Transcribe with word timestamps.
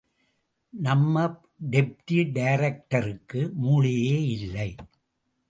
நம்ம 0.73 1.23
டெப்டி 1.71 2.17
டைரக்டருக்கு 2.37 3.41
மூளையே 3.53 4.17
இல்லை. 4.27 4.69